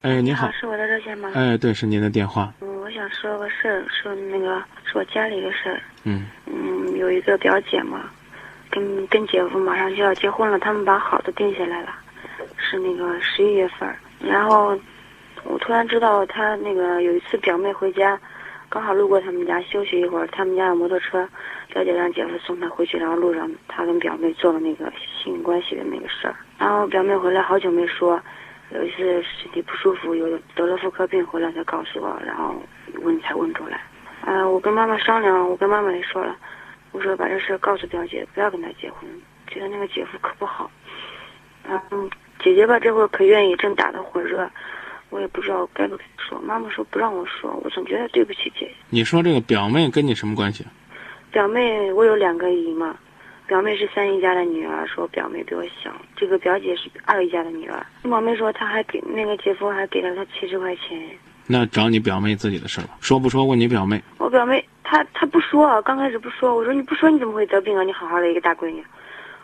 [0.00, 1.28] 哎，你好，是我的热线吗？
[1.34, 2.54] 哎，对，是您的电话。
[2.60, 5.80] 嗯，我想说个事儿，说那个是我家里的事儿。
[6.04, 8.08] 嗯嗯，有一个表姐嘛，
[8.70, 11.92] 跟跟姐夫马上就要结婚了，他们把好的定下来了，
[12.56, 13.92] 是那个十一月份。
[14.20, 14.78] 然后
[15.42, 18.16] 我突然知道，他那个有一次表妹回家，
[18.68, 21.28] 刚好路过他们家休息一会儿，他们家有摩托车，
[21.72, 24.92] 表姐让姐夫送她回去，然后路上他跟表妹做了那个
[25.24, 26.36] 性关系的那个事儿。
[26.56, 28.22] 然后表妹回来好久没说。
[28.70, 32.54] 有一次身体不舒服，有得了妇科病，回来才告诉我，然后
[33.02, 33.80] 问才问出来。
[34.20, 36.36] 啊，我跟妈妈商量，我跟妈妈也说了，
[36.92, 39.08] 我说把这事告诉表姐，不要跟他结婚，
[39.46, 40.70] 觉得那个姐夫可不好。
[41.64, 42.10] 嗯，
[42.42, 44.50] 姐姐吧，这会儿可愿意，正打得火热，
[45.08, 46.38] 我也不知道该不该说。
[46.40, 48.74] 妈妈说不让我说，我总觉得对不起姐姐。
[48.90, 50.66] 你说这个表妹跟你什么关系？
[51.30, 52.96] 表妹，我有两个姨嘛。
[53.48, 55.90] 表妹是三姨家的女儿，说表妹比我小。
[56.14, 57.84] 这个表姐是二姨家的女儿。
[58.02, 61.00] 表妹说，她还给那个姐夫还给了她七十块钱。
[61.46, 63.46] 那找你表妹自己的事吧，说不说？
[63.46, 64.02] 问你表妹。
[64.18, 66.54] 我表妹她她不说，刚开始不说。
[66.54, 67.82] 我说你不说你怎么会得病啊？
[67.82, 68.84] 你好好的一个大闺女，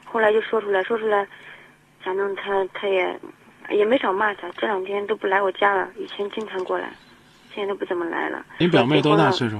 [0.05, 1.27] 后来就说出来，说出来，
[2.03, 3.19] 反正她她也
[3.71, 4.51] 也没少骂她。
[4.59, 6.93] 这两天都不来我家了，以前经常过来，
[7.55, 8.45] 现在都不怎么来了。
[8.59, 9.59] 你表妹多大岁数？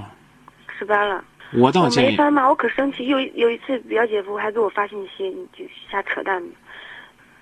[0.79, 1.25] 十八了。
[1.53, 3.07] 我倒建议，没翻嘛，我可生气。
[3.07, 6.43] 有有一次，表姐夫还给我发信息，你就瞎扯淡。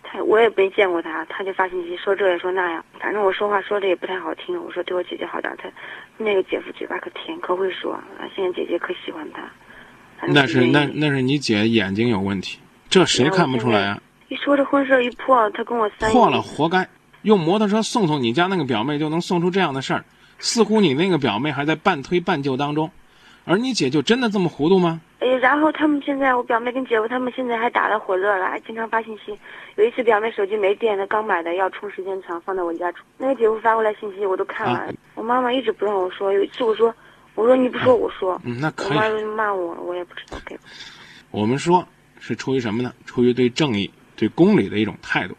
[0.02, 4.62] 他我也没见过他，他就发信息说这也说那样，反正我说话说的也不太好听。
[4.62, 5.68] 我说对我姐姐好点，他
[6.18, 7.98] 那个姐夫嘴巴可甜，可会说。
[8.34, 9.42] 现在姐姐可喜欢他。
[10.26, 12.58] 那是那那是你姐眼睛有问题，
[12.90, 14.02] 这谁看不出来啊？
[14.28, 16.86] 一说这婚事一破，他跟我三破了，活该。
[17.22, 20.04] 用摩托车送送你家那个表妹，就能送出这样的事儿，
[20.38, 22.90] 似乎你那个表妹还在半推半就当中。
[23.44, 25.00] 而你姐就真的这么糊涂吗？
[25.18, 29.36] 哎，然后他们现在，我表妹跟姐夫他们现在还打得火热了，还经常发信息。
[29.76, 33.04] 有一次表妹手机没电，了刚买的，要充时间长，放在我家充。
[33.18, 34.92] 那个姐夫发过来信息，我都看了。
[35.14, 36.92] 我妈妈一直不让我说，有一次我说，
[37.34, 38.40] 我说你不说我说。
[38.44, 38.96] 嗯，那可以。
[38.96, 40.56] 我妈就骂我，我也不知道该。
[41.30, 41.86] 我们说，
[42.18, 42.92] 是出于什么呢？
[43.06, 45.36] 出于对正义、对公理的一种态度。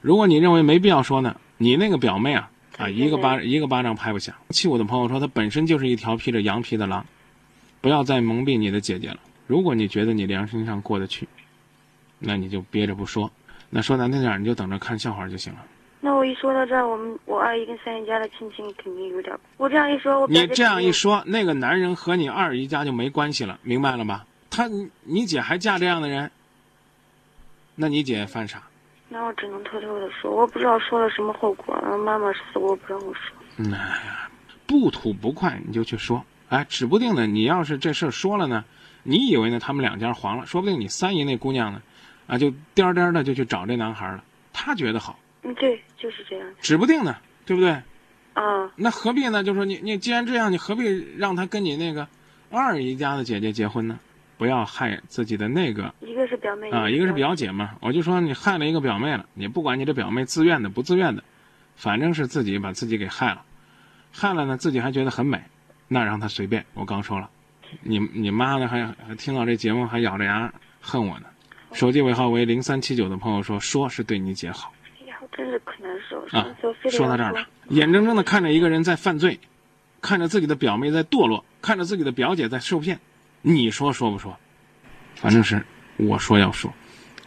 [0.00, 4.34] 如果你认为没必要说呢，你那个表妹啊啊，一个巴一个巴掌拍不响。
[4.50, 7.04] 气我的朋友说，她本身就是一条披着羊皮的狼。
[7.86, 9.18] 不要再蒙蔽你的姐姐了。
[9.46, 11.28] 如果你觉得你良心上过得去，
[12.18, 13.30] 那你就憋着不说。
[13.70, 15.60] 那说难听点，你就等着看笑话就行了。
[16.00, 19.38] 那我一说到这儿，我们我二姨跟三姨家的亲戚肯定有点。
[19.56, 24.26] 我这样一说，我你这样一说，那个男人和你二姨家就没关系了，明白了吧？
[24.50, 24.68] 他
[25.04, 26.28] 你姐还嫁这样的人，
[27.76, 28.64] 那你姐犯傻。
[29.08, 31.72] 那我只能偷偷的说，我不知道说了什么后果。
[32.04, 33.72] 妈妈死活不让我说。
[33.72, 34.28] 哎呀，
[34.66, 36.20] 不吐不快，你就去说。
[36.48, 37.26] 哎，指不定呢。
[37.26, 38.64] 你要是这事儿说了呢，
[39.02, 39.58] 你以为呢？
[39.58, 41.82] 他们两家黄了，说不定你三姨那姑娘呢，
[42.26, 44.22] 啊，就颠颠的就去找这男孩了。
[44.52, 46.48] 他觉得好，嗯，对，就是这样。
[46.60, 47.70] 指不定呢，对不对？
[48.34, 48.70] 啊。
[48.76, 49.42] 那何必呢？
[49.42, 50.84] 就说你你既然这样，你何必
[51.18, 52.06] 让他跟你那个
[52.50, 53.98] 二姨家的姐姐结婚呢？
[54.38, 55.94] 不要害自己的那个。
[56.00, 57.74] 一个是表妹啊，一个是表姐嘛。
[57.80, 61.24] 我就说你害了一个表妹了，你不管你这表妹自愿的不自愿的，
[61.74, 63.42] 反正是自己把自己给害了，
[64.12, 65.42] 害了呢，自己还觉得很美。
[65.88, 67.30] 那让他随便，我刚说了，
[67.82, 68.66] 你你妈呢？
[68.66, 71.26] 还还听到这节目还咬着牙恨我呢。
[71.72, 74.72] 手机尾号为零三七九的朋友说，说是对你姐好。
[75.00, 76.46] 哎呀，真是可难受啊！
[76.90, 79.38] 说到这儿了，眼睁睁的看着一个人在犯罪，
[80.00, 83.00] 看着自己的表妹在堕落，看着自己的表姐在受骗，
[83.42, 84.36] 你说说不说？
[85.14, 85.64] 反正是
[85.96, 86.72] 我说要说，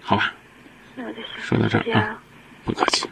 [0.02, 0.34] 好吧。
[0.96, 2.22] 那我就说到这儿啊，
[2.64, 3.09] 不客气。